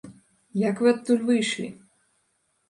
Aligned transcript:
Як 0.69 0.81
вы 0.85 0.93
адтуль 0.95 1.21
выйшлі? 1.27 1.69